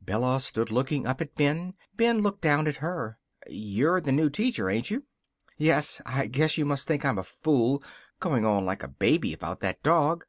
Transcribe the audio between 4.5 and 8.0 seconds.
ain't you?" "Yes. I guess you must think I'm a fool,